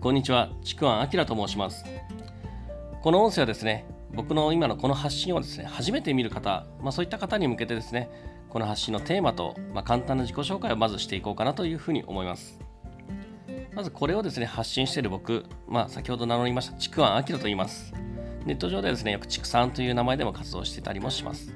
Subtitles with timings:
[0.00, 1.84] こんにちは、ちくわんあきらと申します。
[3.02, 8.08] この音声はですね、僕の今のこの発信をですね、初めて見る方、まあ、そういった方に向けてですね、
[8.48, 12.58] この発信のテーマと、まあ、簡単な自己紹介をまずしていこうかなというふうに思います。
[13.74, 17.92] まずこれをですね、発信している僕、まあ、先ほど名乗りました、ちくわんあきらと言います。
[18.46, 21.54] ネット上ではですね、よくちくさんという名前でも活動してたりもします。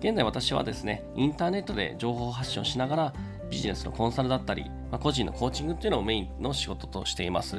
[0.00, 3.14] 現在私はですね、インターネットで情報発信をしながら、
[3.48, 7.56] ビジネスのコンサルだったり、まあ、個人のコーチングっていうのをメインの仕事としています。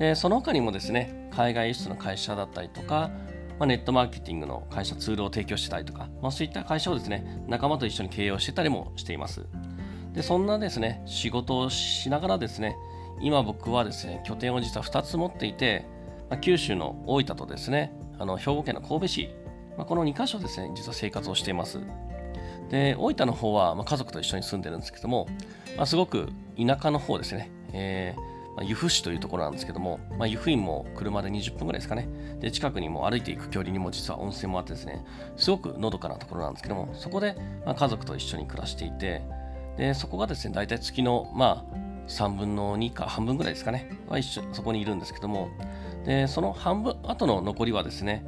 [0.00, 3.10] でその他にもですね海外輸出の会社だったりとか、
[3.58, 9.44] まあ、ネットマーケティングの会社ツールを提供してたりとか、まあ、そういった会社をですね仲間と一緒に経営をしてたりもしています。
[10.14, 12.76] でそんなですね仕事をしながらですね
[13.20, 15.84] 今僕はですね拠点を実は2つ持っていて、
[16.30, 19.30] まあ、九州の大分とですねあの兵庫県の神戸市、
[19.76, 21.78] まあ、この2カ所ですね実は生活をしています。
[22.70, 25.28] で大分の方は、まあ、家族と一緒に住んでるんですけども、
[25.76, 28.29] まあ、すごく田舎の方ですね、えー
[28.60, 32.06] まあ、由布市というところなんですけども、まあ、湯布院も車で20分ぐらいですかね。
[32.40, 35.02] で、近くにも歩いていく距離にも実は温泉もあってですね、
[35.38, 39.22] すごくのどかなところなんですけども、そこで、ま、家族と一緒に暮らしていて、
[39.78, 45.48] で、そこがですね、大体月の、まあ、3分の2か半分ぐらいですかね、は一緒そこにいるんですけども、
[46.04, 48.26] で、その半分、後の残りはですね、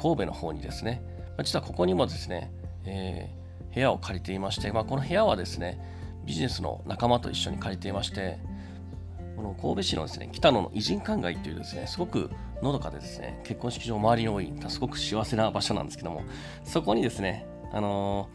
[0.00, 1.02] 神戸の方にですね、
[1.36, 2.50] ま、実はここにもですね、
[2.86, 5.78] えー、部屋を借りていまして、まあ、この部屋はですね、
[6.24, 8.38] ビジネスの仲間と一緒に借りていまして、
[9.36, 12.30] この神戸市のですね、北野の偉人館街というですね、すごく
[12.62, 16.22] のどかでですね、結婚式場周りに多い、すごく幸せな場所なんですけども、
[16.64, 18.28] そこにですね、あの、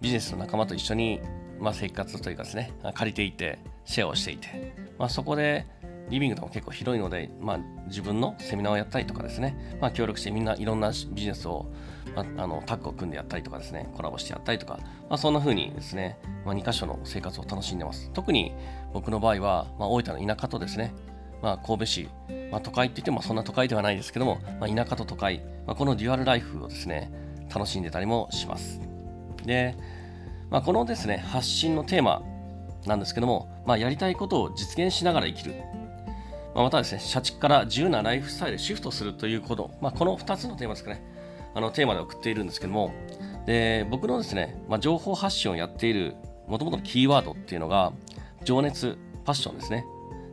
[0.00, 1.20] ビジネスの仲間と一緒に、
[1.58, 5.66] まあ、生活というかですね、借りていて、シェアをしていて、まあ、そこで、
[6.08, 11.66] リビングとも結構広いので、まあ、自分のセミナーをやったりとかですね、まあ、協力してみんないろんなビジネスを、
[12.14, 14.78] まあ、あのタッグを組んでやったりとかですね、コラボしてやったりとか、
[15.08, 18.10] まあ、そんな風にですね、まあ、2箇所の生活を楽しんでます。
[18.12, 18.52] 特に
[18.92, 20.94] 僕の場合は、まあ、大分の田舎とですね、
[21.42, 22.08] まあ、神戸市、
[22.50, 27.10] まあ、都会って言ってもそんな都会ではないですけども、まあ、田舎と都会、まあ、このデュアルライフをですね、
[27.52, 28.80] 楽しんでたりもします。
[29.44, 29.76] で、
[30.50, 32.22] まあ、このですね、発信のテーマ
[32.86, 35.54] なんですけども、まあ、やりたいことを実現しながら生きる。
[36.54, 41.02] まあ、またですね、社畜から自由なライフスタイルシフトするということ、まあ、この2つのテーマですかね、
[41.54, 42.92] あのテーマで送っているんですけども、
[43.46, 46.14] で僕のですね、まあ、情報発信をやっている
[46.46, 47.92] もともとのキーワードっていうのが、
[48.44, 49.86] 情熱、パッションですね。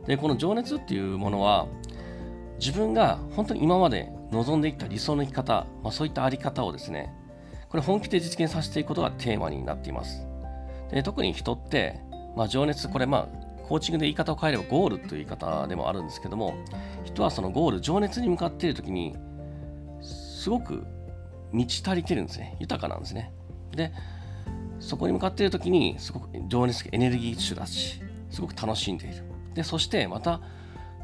[0.06, 1.66] で、この情熱っていうものは、
[2.58, 7.14] 自分が本当に今まで望んでいった理想の生き方、まあ、そういったあり方をですね、
[7.68, 10.26] これ本気で実現させていくことがテーマになっています。
[10.90, 12.00] で特に人って、
[12.36, 13.39] まあ、情熱、これまあ
[13.70, 16.54] コーチングで言い方を変えればゴールという言い方でもあるんですけども
[17.04, 19.14] 人はそのゴール情熱に向かっている時に
[20.02, 20.84] すごく
[21.52, 22.56] 満ち足りてるんですね。
[22.58, 23.32] 豊かなんですね。
[23.70, 23.92] で
[24.80, 29.22] そこに向かっている時にすごく情熱エネルギー種だしすごく楽しんでいる。
[29.54, 30.40] でそしてまた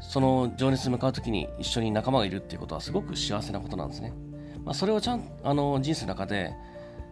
[0.01, 4.13] その情熱に向かう時に一緒に仲間がいるっていうことはすごく幸せなことなんですね、
[4.65, 6.53] まあ、それをちゃんあの人生の中で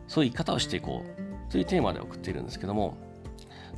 [0.08, 2.98] そういう生き方をしていこうというテーマで送っているんですけども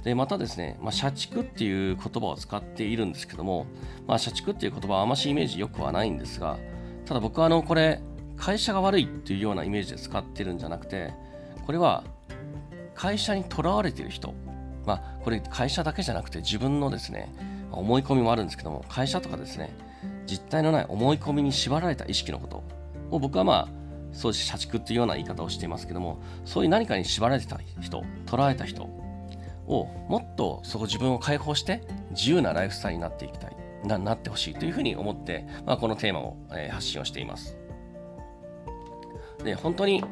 [0.08, 3.68] でまたですね、まあ、社畜っていう言葉を使っているんですけども、
[4.08, 6.58] まあ、社畜っていう言葉はあましイメージよくはないんですが
[7.06, 8.00] ただ僕はあのこれ
[8.38, 11.14] 会社が悪いっていうようなイメージで使ってるんじゃなくて
[11.66, 12.06] これは
[12.96, 14.34] 会社にとらわれてる人
[14.86, 17.30] まあこれ会社だけじゃなくて自分のですね
[17.70, 19.76] 思い込みもあるんですけども会社とかですね
[20.26, 22.64] 実体のない思い込みに縛られた意識のこと
[23.12, 23.68] を僕はまあ
[24.14, 28.90] そう社畜っていうような言い方をしていますけどもそういう何かに縛られてた人とらわれた人
[29.68, 33.58] をもっとそこ自分を解放して自由なライフスタイルになっていきたい。
[33.84, 37.58] ななってほしいというふうに思って、まあ、このテーマを、えー、発信をしています。
[39.44, 40.04] で本当に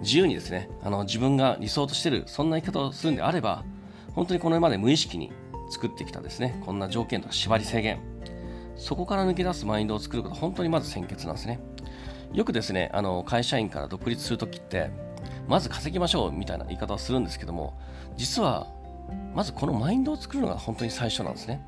[0.00, 3.64] 自由にですねあの自分が理想としてるそんな生き方をするんであれば
[4.14, 5.32] 本当にこの今まで無意識に
[5.70, 8.00] 作ってきたですねこんな条件とか縛り制限
[8.76, 11.60] そこから抜け出すマインドを作ること本当にまず先決なんですね。
[12.32, 14.90] よくですねあの会社員から独立するときって
[15.50, 17.76] まず稼ぎましょうみたいな言い方をするんですけども
[18.16, 18.68] 実は
[19.34, 21.60] まずこのマインドを作るのが本当に最初なんですね。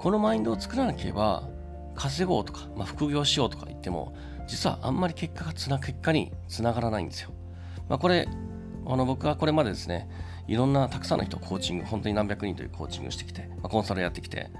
[0.00, 1.48] このマインドを作らなければ
[1.94, 4.14] 稼ごうとか、まあ、副業しようとか言っても
[4.48, 7.30] 実はあんまり結果がつな結果につながらないんですよ、
[7.88, 8.28] まあ、これ
[8.86, 10.08] あの僕はこれまでですね
[10.48, 14.50] いろんなたくさんの人をコーチング本当に何百人というコーチングをしてきて、まあ、コンサルやってきて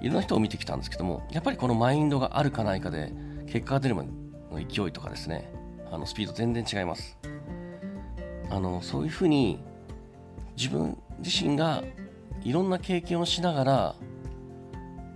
[0.00, 3.12] いろんな人を見てきたんですけどもやっぱりこのマインドがあるかないかで
[3.46, 4.08] 結果が出るまで
[4.50, 5.52] の勢いとかですね
[5.92, 7.15] あのスピード全然違います。
[8.56, 9.58] あのそういうふうに
[10.56, 11.84] 自分自身が
[12.42, 13.72] いろんな経験をしながら、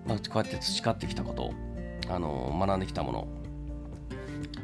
[0.07, 1.55] まあ、こうやって培ってきたこと
[2.13, 3.29] あの学んできたもの、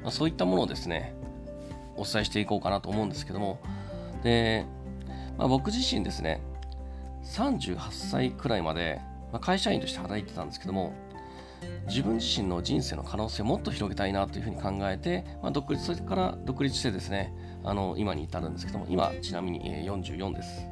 [0.05, 1.15] ま、そういったものをですね
[1.97, 3.61] お伝えしていこうかなと思うんですけども。
[4.23, 4.67] で、
[5.39, 6.43] まあ、僕自身ですね
[7.25, 9.01] 38歳くらいまで、
[9.33, 10.93] まあ、会社員として働いてたんですけども
[11.89, 17.33] 自分自身の人生の可能性をもっと広げたいなというふうに考えて、まあ、独立それから独立してですね
[17.65, 20.67] あの今に至るんですけども今ちなみに44です。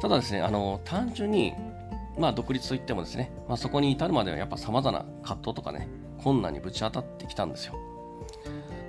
[0.00, 1.54] ただですねあの単純に
[2.18, 5.88] まあ独立といってもですね、まあ、そこに至るまではやっぱ様々な葛藤とかね
[6.22, 7.74] 困難にぶち当たってきたんですよ。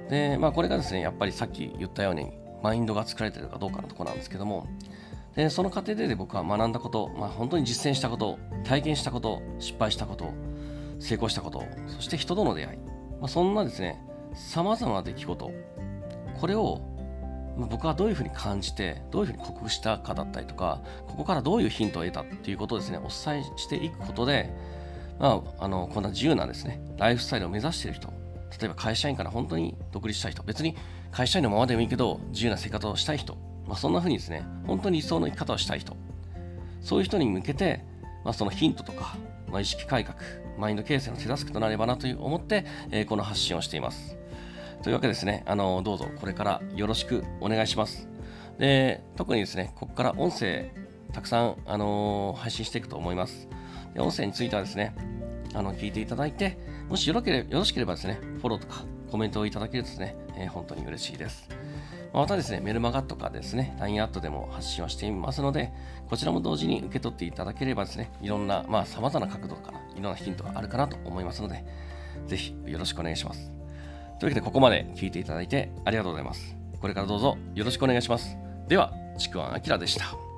[0.10, 2.31] でまあこれがですねやっぱりさっき言ったように
[2.62, 4.68] マインドが作られてるかどうかのところなんですけども
[5.36, 10.34] でその過程で僕は学んだこと、まあ、本当に実践したこと体験したこと失敗したこと
[11.01, 14.00] 成功したことそして人との出会い、まあ、そんなですね
[14.33, 15.51] さまざまな出来事。
[16.39, 16.81] これを
[17.57, 24.50] 僕はどういうふうに感じてどういうふうに克服したかだったりとかここからどういうヒントを得たっていうことをですねお伝えしていくことで、
[25.19, 30.75] まあ、あのこんな自由なですねライフスタイルを目指している人例えば会社員から本当に独立したい人別に
[31.12, 33.36] 会社員のままでもいいけど自由な生活をしたい人、
[33.68, 35.95] まあ、そんなふうにですね本当に理想の生き方をしたい人
[36.81, 37.83] そういう人に向けて、
[38.24, 39.18] まあ、そのヒントとか、
[39.50, 40.18] まあ、意識改革
[40.62, 44.16] マインド形成の手助けとなればなという思って、えー、この発信をしています
[44.84, 48.08] というわけですね、あのどうぞこれからよろしくお願いします。
[48.58, 50.72] で特にですね、ここから音声
[51.13, 53.48] たくさん、あの配信していくと思います。
[53.94, 54.96] で音声についてはですね、
[55.54, 56.58] あの聞いていただいて、
[56.90, 61.50] もしよろければよろしければですね、フォローとかコメントをいただけるとですね、えー、本当に嬉しいです。
[62.13, 65.72] またですね、メルマガとかですね、LINE アットでも発信はしていますので、
[66.10, 71.63] こちらも同時に受け取っていただければですね、いろんな、まあ、様々な角度からいろんなヒントがあるかなと思いますので、
[72.28, 73.52] ぜひよろしくお願いします。
[74.19, 76.56] というわけで、ここまで聞いていただいてありがとうございます。
[76.80, 78.38] これからどうぞよろしくお願いします。
[78.68, 80.31] では、ちくわんあきらでした。